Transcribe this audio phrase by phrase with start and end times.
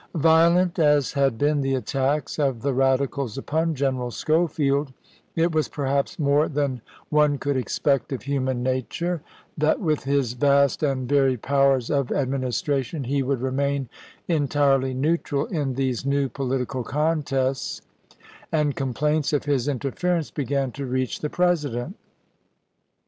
[0.15, 4.93] Violent as had been the attacks of the Radicals upon General Schofield,
[5.35, 9.21] it was perhaps more than one could expect of human nature
[9.55, 13.89] that with his vast and varied powers of administration he would remain
[14.27, 17.83] entirely neutral in these new political contests;
[18.51, 21.95] and complaints of his interference began to reach the President.